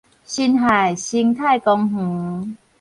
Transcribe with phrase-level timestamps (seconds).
[0.23, 2.55] 辛亥生態公園